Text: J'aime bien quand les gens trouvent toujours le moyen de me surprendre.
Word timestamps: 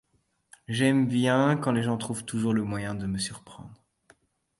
J'aime 0.67 1.07
bien 1.07 1.57
quand 1.57 1.71
les 1.71 1.83
gens 1.83 1.95
trouvent 1.99 2.25
toujours 2.25 2.53
le 2.55 2.63
moyen 2.63 2.95
de 2.95 3.05
me 3.05 3.19
surprendre. 3.19 3.69